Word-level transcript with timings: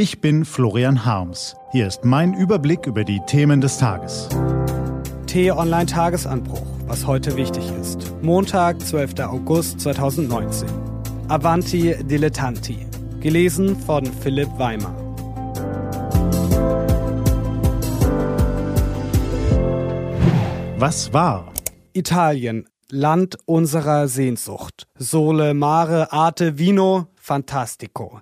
Ich 0.00 0.20
bin 0.20 0.44
Florian 0.44 1.04
Harms. 1.04 1.56
Hier 1.72 1.88
ist 1.88 2.04
mein 2.04 2.32
Überblick 2.32 2.86
über 2.86 3.02
die 3.02 3.18
Themen 3.26 3.60
des 3.60 3.78
Tages. 3.78 4.28
T-Online 5.26 5.86
Tagesanbruch, 5.86 6.64
was 6.86 7.04
heute 7.04 7.34
wichtig 7.34 7.64
ist. 7.80 8.14
Montag, 8.22 8.80
12. 8.80 9.18
August 9.18 9.80
2019. 9.80 10.68
Avanti 11.26 11.96
Dilettanti. 12.04 12.86
Gelesen 13.18 13.76
von 13.76 14.06
Philipp 14.06 14.48
Weimer. 14.56 14.94
Was 20.76 21.12
war? 21.12 21.52
Italien, 21.92 22.68
Land 22.88 23.36
unserer 23.46 24.06
Sehnsucht. 24.06 24.86
Sole 24.96 25.54
mare 25.54 26.12
arte 26.12 26.56
vino 26.56 27.08
fantastico. 27.16 28.20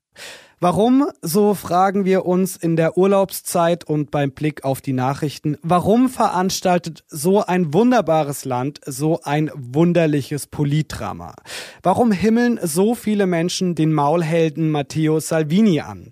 Warum, 0.58 1.06
so 1.20 1.52
fragen 1.52 2.06
wir 2.06 2.24
uns 2.24 2.56
in 2.56 2.76
der 2.76 2.96
Urlaubszeit 2.96 3.84
und 3.84 4.10
beim 4.10 4.30
Blick 4.30 4.64
auf 4.64 4.80
die 4.80 4.94
Nachrichten, 4.94 5.58
warum 5.60 6.08
veranstaltet 6.08 7.04
so 7.08 7.44
ein 7.44 7.74
wunderbares 7.74 8.46
Land 8.46 8.80
so 8.86 9.20
ein 9.22 9.50
wunderliches 9.54 10.46
Politdrama? 10.46 11.34
Warum 11.82 12.10
himmeln 12.10 12.58
so 12.62 12.94
viele 12.94 13.26
Menschen 13.26 13.74
den 13.74 13.92
Maulhelden 13.92 14.70
Matteo 14.70 15.20
Salvini 15.20 15.80
an? 15.80 16.10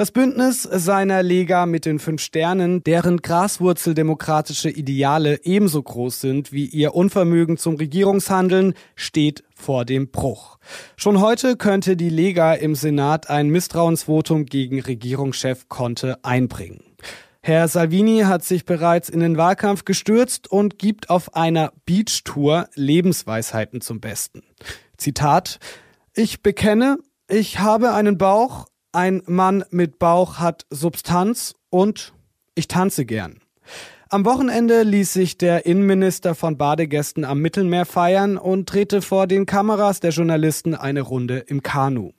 Das 0.00 0.12
Bündnis 0.12 0.62
seiner 0.62 1.22
Lega 1.22 1.66
mit 1.66 1.84
den 1.84 1.98
fünf 1.98 2.22
Sternen, 2.22 2.82
deren 2.82 3.18
graswurzeldemokratische 3.18 4.70
Ideale 4.70 5.44
ebenso 5.44 5.82
groß 5.82 6.22
sind 6.22 6.52
wie 6.52 6.64
ihr 6.64 6.94
Unvermögen 6.94 7.58
zum 7.58 7.74
Regierungshandeln, 7.74 8.72
steht 8.94 9.44
vor 9.54 9.84
dem 9.84 10.10
Bruch. 10.10 10.56
Schon 10.96 11.20
heute 11.20 11.58
könnte 11.58 11.98
die 11.98 12.08
Lega 12.08 12.54
im 12.54 12.74
Senat 12.76 13.28
ein 13.28 13.50
Misstrauensvotum 13.50 14.46
gegen 14.46 14.80
Regierungschef 14.80 15.68
Conte 15.68 16.16
einbringen. 16.24 16.82
Herr 17.42 17.68
Salvini 17.68 18.20
hat 18.20 18.42
sich 18.42 18.64
bereits 18.64 19.10
in 19.10 19.20
den 19.20 19.36
Wahlkampf 19.36 19.84
gestürzt 19.84 20.50
und 20.50 20.78
gibt 20.78 21.10
auf 21.10 21.34
einer 21.34 21.74
Beach-Tour 21.84 22.70
Lebensweisheiten 22.74 23.82
zum 23.82 24.00
Besten. 24.00 24.44
Zitat 24.96 25.58
Ich 26.14 26.42
bekenne, 26.42 26.96
ich 27.28 27.58
habe 27.58 27.92
einen 27.92 28.16
Bauch, 28.16 28.64
ein 28.92 29.22
Mann 29.26 29.64
mit 29.70 29.98
Bauch 29.98 30.38
hat 30.38 30.66
Substanz 30.70 31.54
und 31.70 32.12
ich 32.54 32.68
tanze 32.68 33.04
gern. 33.04 33.40
Am 34.12 34.24
Wochenende 34.24 34.82
ließ 34.82 35.12
sich 35.12 35.38
der 35.38 35.66
Innenminister 35.66 36.34
von 36.34 36.58
Badegästen 36.58 37.24
am 37.24 37.38
Mittelmeer 37.38 37.86
feiern 37.86 38.36
und 38.36 38.66
drehte 38.66 39.02
vor 39.02 39.28
den 39.28 39.46
Kameras 39.46 40.00
der 40.00 40.10
Journalisten 40.10 40.74
eine 40.74 41.02
Runde 41.02 41.38
im 41.46 41.62
Kanu. 41.62 42.10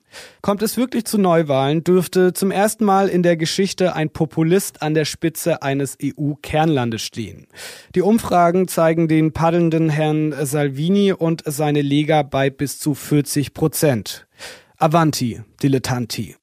Kommt 0.41 0.61
es 0.61 0.77
wirklich 0.77 1.03
zu 1.03 1.17
Neuwahlen, 1.17 1.83
dürfte 1.83 2.31
zum 2.31 2.49
ersten 2.49 2.85
Mal 2.85 3.09
in 3.09 3.23
der 3.23 3.35
Geschichte 3.35 3.93
ein 3.93 4.09
Populist 4.09 4.81
an 4.81 4.93
der 4.93 5.03
Spitze 5.03 5.63
eines 5.63 5.97
EU-Kernlandes 6.01 7.01
stehen. 7.01 7.47
Die 7.93 8.01
Umfragen 8.01 8.69
zeigen 8.69 9.09
den 9.09 9.33
paddelnden 9.33 9.89
Herrn 9.89 10.33
Salvini 10.45 11.11
und 11.11 11.43
seine 11.45 11.81
Lega 11.81 12.23
bei 12.23 12.49
bis 12.49 12.79
zu 12.79 12.93
40 12.93 13.53
Prozent. 13.53 14.27
Avanti, 14.77 15.41
Dilettanti. 15.61 16.35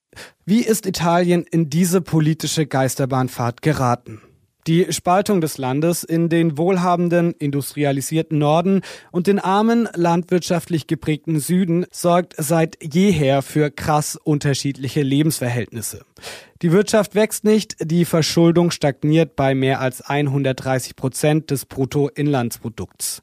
Wie 0.44 0.60
ist 0.62 0.86
Italien 0.86 1.44
in 1.50 1.70
diese 1.70 2.00
politische 2.00 2.66
Geisterbahnfahrt 2.66 3.62
geraten? 3.62 4.20
Die 4.68 4.92
Spaltung 4.92 5.40
des 5.40 5.56
Landes 5.56 6.04
in 6.04 6.28
den 6.28 6.58
wohlhabenden, 6.58 7.32
industrialisierten 7.32 8.36
Norden 8.36 8.82
und 9.10 9.26
den 9.26 9.38
armen, 9.38 9.88
landwirtschaftlich 9.94 10.86
geprägten 10.86 11.40
Süden 11.40 11.86
sorgt 11.90 12.34
seit 12.36 12.76
jeher 12.82 13.40
für 13.40 13.70
krass 13.70 14.16
unterschiedliche 14.22 15.00
Lebensverhältnisse. 15.00 16.04
Die 16.60 16.70
Wirtschaft 16.70 17.14
wächst 17.14 17.44
nicht, 17.44 17.76
die 17.80 18.04
Verschuldung 18.04 18.70
stagniert 18.70 19.36
bei 19.36 19.54
mehr 19.54 19.80
als 19.80 20.02
130 20.02 20.96
Prozent 20.96 21.50
des 21.50 21.64
Bruttoinlandsprodukts. 21.64 23.22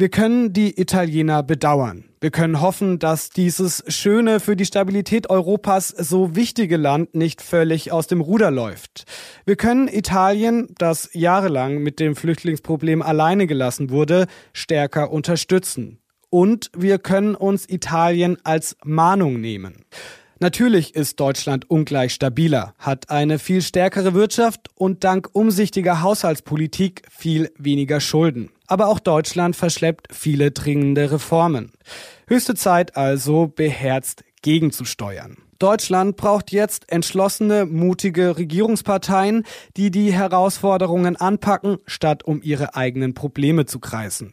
Wir 0.00 0.08
können 0.08 0.54
die 0.54 0.80
Italiener 0.80 1.42
bedauern. 1.42 2.04
Wir 2.22 2.30
können 2.30 2.62
hoffen, 2.62 2.98
dass 2.98 3.28
dieses 3.28 3.84
schöne, 3.86 4.40
für 4.40 4.56
die 4.56 4.64
Stabilität 4.64 5.28
Europas 5.28 5.88
so 5.88 6.34
wichtige 6.34 6.78
Land 6.78 7.14
nicht 7.14 7.42
völlig 7.42 7.92
aus 7.92 8.06
dem 8.06 8.22
Ruder 8.22 8.50
läuft. 8.50 9.04
Wir 9.44 9.56
können 9.56 9.88
Italien, 9.88 10.68
das 10.78 11.10
jahrelang 11.12 11.82
mit 11.82 12.00
dem 12.00 12.16
Flüchtlingsproblem 12.16 13.02
alleine 13.02 13.46
gelassen 13.46 13.90
wurde, 13.90 14.26
stärker 14.54 15.12
unterstützen. 15.12 15.98
Und 16.30 16.70
wir 16.74 16.98
können 16.98 17.34
uns 17.34 17.68
Italien 17.68 18.38
als 18.42 18.78
Mahnung 18.82 19.38
nehmen. 19.38 19.84
Natürlich 20.42 20.94
ist 20.94 21.20
Deutschland 21.20 21.68
ungleich 21.68 22.14
stabiler, 22.14 22.74
hat 22.78 23.10
eine 23.10 23.38
viel 23.38 23.60
stärkere 23.60 24.14
Wirtschaft 24.14 24.70
und 24.74 25.04
dank 25.04 25.28
umsichtiger 25.34 26.00
Haushaltspolitik 26.00 27.02
viel 27.10 27.52
weniger 27.58 28.00
Schulden. 28.00 28.48
Aber 28.66 28.88
auch 28.88 29.00
Deutschland 29.00 29.54
verschleppt 29.54 30.08
viele 30.10 30.50
dringende 30.50 31.12
Reformen. 31.12 31.72
Höchste 32.26 32.54
Zeit 32.54 32.96
also, 32.96 33.48
beherzt 33.48 34.24
gegenzusteuern. 34.40 35.36
Deutschland 35.60 36.16
braucht 36.16 36.50
jetzt 36.50 36.90
entschlossene, 36.90 37.66
mutige 37.66 38.36
Regierungsparteien, 38.36 39.44
die 39.76 39.90
die 39.90 40.12
Herausforderungen 40.12 41.16
anpacken, 41.16 41.76
statt 41.86 42.24
um 42.24 42.42
ihre 42.42 42.74
eigenen 42.74 43.14
Probleme 43.14 43.66
zu 43.66 43.78
kreisen. 43.78 44.32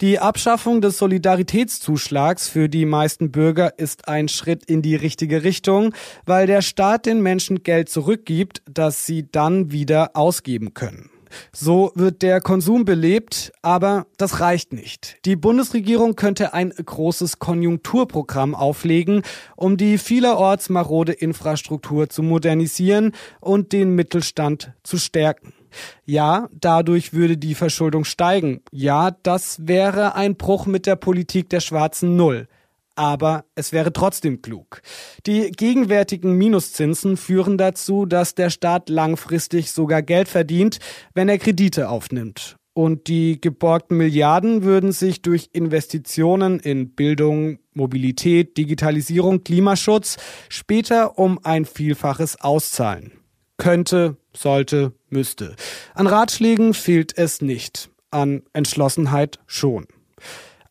Die 0.00 0.20
Abschaffung 0.20 0.80
des 0.80 0.96
Solidaritätszuschlags 0.96 2.48
für 2.48 2.68
die 2.68 2.86
meisten 2.86 3.32
Bürger 3.32 3.78
ist 3.78 4.08
ein 4.08 4.28
Schritt 4.28 4.64
in 4.64 4.80
die 4.80 4.96
richtige 4.96 5.42
Richtung, 5.42 5.92
weil 6.24 6.46
der 6.46 6.62
Staat 6.62 7.04
den 7.04 7.20
Menschen 7.20 7.62
Geld 7.64 7.88
zurückgibt, 7.88 8.62
das 8.70 9.04
sie 9.04 9.30
dann 9.30 9.72
wieder 9.72 10.12
ausgeben 10.14 10.72
können. 10.72 11.10
So 11.52 11.92
wird 11.94 12.22
der 12.22 12.40
Konsum 12.40 12.84
belebt, 12.84 13.52
aber 13.62 14.06
das 14.16 14.40
reicht 14.40 14.72
nicht. 14.72 15.18
Die 15.24 15.36
Bundesregierung 15.36 16.16
könnte 16.16 16.54
ein 16.54 16.70
großes 16.70 17.38
Konjunkturprogramm 17.38 18.54
auflegen, 18.54 19.22
um 19.56 19.76
die 19.76 19.98
vielerorts 19.98 20.68
marode 20.68 21.12
Infrastruktur 21.12 22.08
zu 22.08 22.22
modernisieren 22.22 23.12
und 23.40 23.72
den 23.72 23.94
Mittelstand 23.94 24.72
zu 24.82 24.98
stärken. 24.98 25.52
Ja, 26.04 26.48
dadurch 26.52 27.12
würde 27.12 27.36
die 27.36 27.54
Verschuldung 27.54 28.04
steigen. 28.04 28.62
Ja, 28.72 29.12
das 29.22 29.66
wäre 29.66 30.14
ein 30.14 30.36
Bruch 30.36 30.66
mit 30.66 30.86
der 30.86 30.96
Politik 30.96 31.48
der 31.48 31.60
schwarzen 31.60 32.16
Null 32.16 32.48
aber 32.94 33.44
es 33.54 33.72
wäre 33.72 33.92
trotzdem 33.92 34.42
klug. 34.42 34.82
Die 35.26 35.50
gegenwärtigen 35.52 36.34
Minuszinsen 36.36 37.16
führen 37.16 37.58
dazu, 37.58 38.06
dass 38.06 38.34
der 38.34 38.50
Staat 38.50 38.88
langfristig 38.88 39.72
sogar 39.72 40.02
Geld 40.02 40.28
verdient, 40.28 40.78
wenn 41.14 41.28
er 41.28 41.38
Kredite 41.38 41.88
aufnimmt. 41.88 42.56
Und 42.72 43.08
die 43.08 43.40
geborgten 43.40 43.96
Milliarden 43.96 44.62
würden 44.62 44.92
sich 44.92 45.22
durch 45.22 45.50
Investitionen 45.52 46.60
in 46.60 46.94
Bildung, 46.94 47.58
Mobilität, 47.74 48.56
Digitalisierung, 48.56 49.42
Klimaschutz 49.42 50.16
später 50.48 51.18
um 51.18 51.40
ein 51.42 51.64
Vielfaches 51.64 52.40
auszahlen. 52.40 53.12
Könnte, 53.56 54.16
sollte, 54.34 54.92
müsste. 55.08 55.56
An 55.94 56.06
Ratschlägen 56.06 56.72
fehlt 56.72 57.18
es 57.18 57.42
nicht, 57.42 57.90
an 58.10 58.42
Entschlossenheit 58.52 59.40
schon 59.46 59.86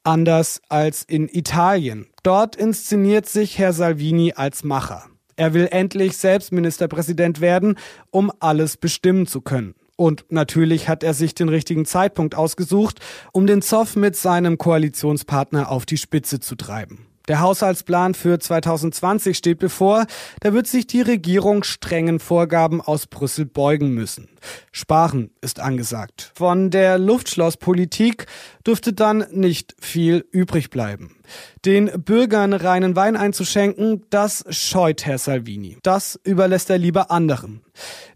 anders 0.09 0.61
als 0.69 1.03
in 1.03 1.29
Italien. 1.29 2.07
Dort 2.23 2.55
inszeniert 2.55 3.29
sich 3.29 3.59
Herr 3.59 3.73
Salvini 3.73 4.33
als 4.35 4.63
Macher. 4.63 5.03
Er 5.35 5.53
will 5.53 5.67
endlich 5.71 6.17
selbst 6.17 6.51
Ministerpräsident 6.51 7.41
werden, 7.41 7.77
um 8.09 8.31
alles 8.39 8.75
bestimmen 8.75 9.27
zu 9.27 9.41
können. 9.41 9.75
Und 9.95 10.25
natürlich 10.29 10.89
hat 10.89 11.03
er 11.03 11.13
sich 11.13 11.35
den 11.35 11.49
richtigen 11.49 11.85
Zeitpunkt 11.85 12.33
ausgesucht, 12.33 12.99
um 13.33 13.45
den 13.45 13.61
Zoff 13.61 13.95
mit 13.95 14.15
seinem 14.15 14.57
Koalitionspartner 14.57 15.69
auf 15.69 15.85
die 15.85 15.97
Spitze 15.97 16.39
zu 16.39 16.55
treiben. 16.55 17.08
Der 17.29 17.41
Haushaltsplan 17.41 18.16
für 18.16 18.40
2020 18.40 19.38
steht 19.38 19.59
bevor. 19.59 20.07
Da 20.40 20.51
wird 20.51 20.66
sich 20.66 20.88
die 20.88 21.01
Regierung 21.01 21.63
strengen 21.63 22.19
Vorgaben 22.19 22.81
aus 22.81 23.06
Brüssel 23.06 23.45
beugen 23.45 23.94
müssen. 23.94 24.30
Sparen 24.71 25.30
ist 25.39 25.59
angesagt. 25.59 26.31
Von 26.33 26.71
der 26.71 26.98
Luftschlosspolitik 26.98 28.25
dürfte 28.65 28.94
dann 28.94 29.25
nicht 29.31 29.75
viel 29.80 30.25
übrig 30.31 30.71
bleiben. 30.71 31.18
Den 31.65 31.92
Bürgern 32.03 32.53
reinen 32.53 32.95
Wein 32.95 33.15
einzuschenken, 33.15 34.06
das 34.09 34.44
scheut 34.50 35.06
Herr 35.06 35.19
Salvini. 35.19 35.77
Das 35.83 36.19
überlässt 36.24 36.71
er 36.71 36.80
lieber 36.80 37.12
anderen. 37.12 37.62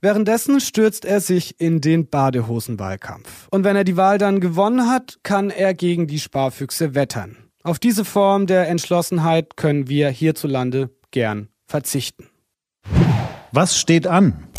Währenddessen 0.01 0.59
stürzt 0.59 1.05
er 1.05 1.21
sich 1.21 1.61
in 1.61 1.81
den 1.81 2.09
Badehosenwahlkampf. 2.09 3.47
Und 3.51 3.63
wenn 3.63 3.75
er 3.75 3.83
die 3.83 3.95
Wahl 3.95 4.17
dann 4.17 4.39
gewonnen 4.39 4.89
hat, 4.89 5.19
kann 5.21 5.51
er 5.51 5.75
gegen 5.75 6.07
die 6.07 6.19
Sparfüchse 6.19 6.95
wettern. 6.95 7.37
Auf 7.65 7.79
diese 7.79 8.03
Form 8.03 8.45
der 8.45 8.67
Entschlossenheit 8.67 9.55
können 9.55 9.87
wir 9.87 10.09
hierzulande 10.09 10.89
gern 11.11 11.47
verzichten. 11.65 12.27
Was 13.53 13.79
steht 13.79 14.05
an? 14.05 14.49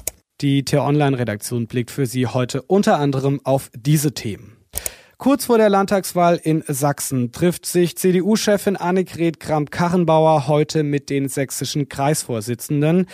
Die 0.40 0.64
T-Online-Redaktion 0.64 1.66
blickt 1.66 1.90
für 1.90 2.06
Sie 2.06 2.26
heute 2.26 2.62
unter 2.62 2.98
anderem 2.98 3.42
auf 3.44 3.70
diese 3.76 4.14
Themen. 4.14 4.56
Kurz 5.18 5.44
vor 5.44 5.58
der 5.58 5.68
Landtagswahl 5.68 6.40
in 6.42 6.64
Sachsen 6.66 7.30
trifft 7.30 7.66
sich 7.66 7.98
CDU-Chefin 7.98 8.76
Annegret 8.76 9.38
Kramp-Karrenbauer 9.38 10.48
heute 10.48 10.82
mit 10.82 11.10
den 11.10 11.28
sächsischen 11.28 11.90
Kreisvorsitzenden 11.90 13.06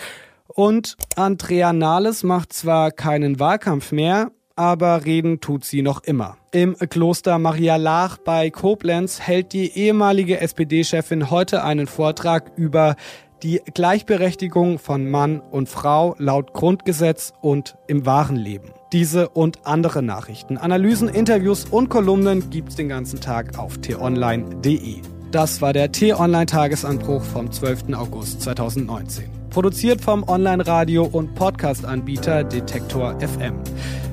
Und 0.47 0.95
Andrea 1.17 1.73
Nahles 1.73 2.23
macht 2.23 2.53
zwar 2.53 2.91
keinen 2.91 3.41
Wahlkampf 3.41 3.91
mehr, 3.91 4.31
aber 4.61 5.05
reden 5.05 5.41
tut 5.41 5.65
sie 5.65 5.81
noch 5.81 6.03
immer. 6.03 6.37
Im 6.51 6.75
Kloster 6.77 7.39
Maria 7.39 7.77
Laach 7.77 8.19
bei 8.19 8.51
Koblenz 8.51 9.19
hält 9.19 9.53
die 9.53 9.75
ehemalige 9.75 10.39
SPD-Chefin 10.39 11.31
heute 11.31 11.63
einen 11.63 11.87
Vortrag 11.87 12.51
über 12.57 12.95
die 13.41 13.59
Gleichberechtigung 13.73 14.77
von 14.77 15.09
Mann 15.09 15.39
und 15.39 15.67
Frau 15.67 16.13
laut 16.19 16.53
Grundgesetz 16.53 17.33
und 17.41 17.75
im 17.87 18.05
wahren 18.05 18.35
Leben. 18.35 18.69
Diese 18.93 19.29
und 19.29 19.65
andere 19.65 20.03
Nachrichten, 20.03 20.59
Analysen, 20.59 21.09
Interviews 21.09 21.65
und 21.65 21.89
Kolumnen 21.89 22.51
gibt's 22.51 22.75
den 22.75 22.87
ganzen 22.87 23.19
Tag 23.19 23.57
auf 23.57 23.79
t-online.de. 23.79 25.01
Das 25.31 25.59
war 25.59 25.73
der 25.73 25.91
T-Online-Tagesanbruch 25.91 27.23
vom 27.23 27.51
12. 27.51 27.95
August 27.95 28.41
2019. 28.43 29.40
Produziert 29.51 29.99
vom 29.99 30.23
Online-Radio- 30.23 31.03
und 31.03 31.35
Podcast-Anbieter 31.35 32.45
Detektor 32.45 33.19
FM. 33.19 33.55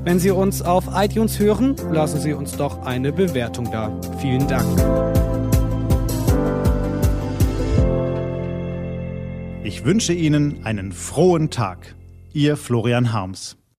Wenn 0.02 0.18
Sie 0.18 0.32
uns 0.32 0.62
auf 0.62 0.86
iTunes 0.92 1.38
hören, 1.38 1.76
lassen 1.92 2.20
Sie 2.20 2.32
uns 2.32 2.56
doch 2.56 2.82
eine 2.84 3.12
Bewertung 3.12 3.70
da. 3.70 3.96
Vielen 4.18 4.48
Dank. 4.48 4.66
Ich 9.62 9.84
wünsche 9.84 10.12
Ihnen 10.12 10.64
einen 10.64 10.90
frohen 10.90 11.50
Tag. 11.50 11.94
Ihr 12.32 12.56
Florian 12.56 13.12
Harms. 13.12 13.56